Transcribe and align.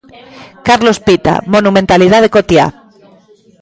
'Carlos 0.63 0.97
Pita, 1.07 1.33
monumentalidade 1.53 2.33
cotiá'. 2.35 2.71